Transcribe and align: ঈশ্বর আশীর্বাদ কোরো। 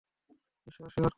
ঈশ্বর 0.67 0.85
আশীর্বাদ 0.85 0.95
কোরো। 0.95 1.09